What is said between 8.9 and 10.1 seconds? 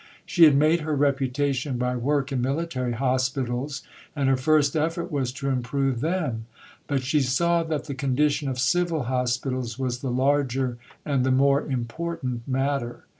hospitals was the